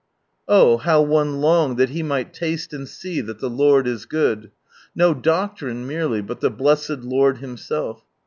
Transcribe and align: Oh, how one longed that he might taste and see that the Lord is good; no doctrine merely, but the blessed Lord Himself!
Oh, 0.47 0.77
how 0.77 1.03
one 1.03 1.41
longed 1.41 1.77
that 1.77 1.89
he 1.91 2.01
might 2.01 2.33
taste 2.33 2.73
and 2.73 2.89
see 2.89 3.21
that 3.21 3.37
the 3.37 3.51
Lord 3.51 3.85
is 3.85 4.07
good; 4.07 4.49
no 4.95 5.13
doctrine 5.13 5.85
merely, 5.85 6.21
but 6.23 6.39
the 6.39 6.49
blessed 6.49 7.01
Lord 7.03 7.37
Himself! 7.37 8.03